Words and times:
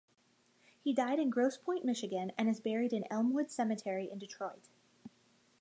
He 0.83 0.93
died 0.93 1.19
in 1.19 1.29
Grosse 1.29 1.57
Pointe, 1.57 1.85
Michigan, 1.85 2.31
and 2.35 2.49
is 2.49 2.59
buried 2.59 2.91
in 2.91 3.05
Elmwood 3.11 3.51
Cemetery 3.51 4.09
in 4.11 4.17
Detroit. 4.17 4.67